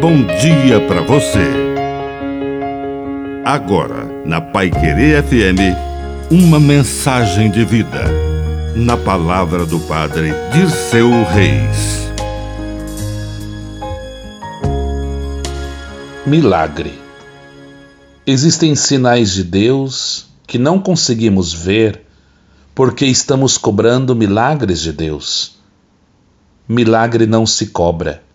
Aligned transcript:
bom 0.00 0.24
dia 0.24 0.80
para 0.88 1.02
você. 1.02 1.46
Agora, 3.44 4.06
na 4.24 4.40
Pai 4.40 4.70
Querer 4.70 5.22
FM, 5.22 5.76
uma 6.30 6.58
mensagem 6.58 7.50
de 7.50 7.66
vida. 7.66 8.06
Na 8.74 8.96
palavra 8.96 9.66
do 9.66 9.78
Padre 9.80 10.32
Dirceu 10.54 11.10
Reis. 11.24 12.10
Milagre. 16.26 16.98
Existem 18.26 18.74
sinais 18.74 19.34
de 19.34 19.44
Deus 19.44 20.30
que 20.46 20.56
não 20.56 20.80
conseguimos 20.80 21.52
ver 21.52 22.06
porque 22.74 23.04
estamos 23.04 23.58
cobrando 23.58 24.16
milagres 24.16 24.80
de 24.80 24.92
Deus. 24.92 25.58
Milagre 26.66 27.26
não 27.26 27.44
se 27.44 27.66
cobra 27.66 28.29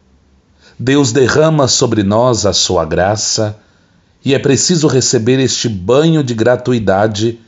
Deus 0.78 1.12
derrama 1.12 1.68
sobre 1.68 2.04
nós 2.04 2.46
a 2.46 2.52
sua 2.52 2.84
graça 2.84 3.58
e 4.24 4.34
é 4.34 4.40
preciso 4.40 4.88
receber 4.88 5.40
este 5.40 5.70
banho 5.70 6.24
de 6.24 6.34
gratuidade 6.34 7.40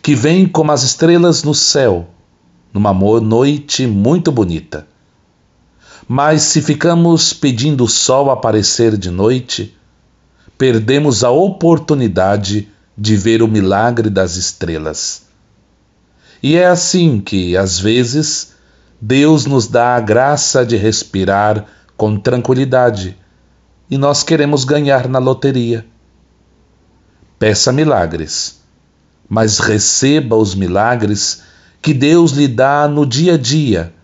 que 0.00 0.14
vem 0.14 0.46
como 0.46 0.72
as 0.72 0.82
estrelas 0.82 1.42
no 1.42 1.54
céu, 1.54 2.08
numa 2.72 2.92
noite 3.20 3.86
muito 3.86 4.32
bonita. 4.32 4.86
Mas 6.08 6.42
se 6.42 6.62
ficamos 6.62 7.32
pedindo 7.32 7.84
o 7.84 7.88
sol 7.88 8.30
aparecer 8.30 8.96
de 8.96 9.10
noite, 9.10 9.76
perdemos 10.56 11.22
a 11.22 11.30
oportunidade 11.30 12.68
de 12.96 13.16
ver 13.16 13.42
o 13.42 13.48
milagre 13.48 14.08
das 14.08 14.36
estrelas. 14.36 15.22
E 16.42 16.56
é 16.56 16.66
assim 16.66 17.20
que, 17.20 17.56
às 17.56 17.78
vezes, 17.78 18.52
Deus 19.00 19.46
nos 19.46 19.68
dá 19.68 19.96
a 19.96 20.00
graça 20.00 20.66
de 20.66 20.76
respirar 20.76 21.66
com 22.02 22.18
tranquilidade 22.18 23.16
e 23.88 23.96
nós 23.96 24.24
queremos 24.24 24.64
ganhar 24.64 25.08
na 25.08 25.20
loteria. 25.20 25.86
Peça 27.38 27.72
milagres, 27.72 28.60
mas 29.28 29.60
receba 29.60 30.34
os 30.34 30.52
milagres 30.52 31.44
que 31.80 31.94
Deus 31.94 32.32
lhe 32.32 32.48
dá 32.48 32.88
no 32.88 33.06
dia 33.06 33.34
a 33.34 33.38
dia, 33.38 33.94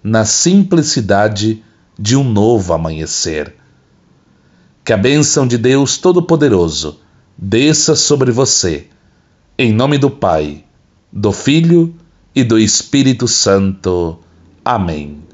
na 0.00 0.24
simplicidade 0.24 1.60
de 1.98 2.14
um 2.14 2.22
novo 2.22 2.72
amanhecer. 2.72 3.52
Que 4.84 4.92
a 4.92 4.96
bênção 4.96 5.44
de 5.44 5.58
Deus 5.58 5.98
Todo-Poderoso 5.98 7.00
desça 7.36 7.96
sobre 7.96 8.30
você, 8.30 8.86
em 9.58 9.72
nome 9.72 9.98
do 9.98 10.08
Pai, 10.08 10.62
do 11.12 11.32
Filho 11.32 11.96
e 12.32 12.44
do 12.44 12.56
Espírito 12.60 13.26
Santo. 13.26 14.20
Amém. 14.64 15.33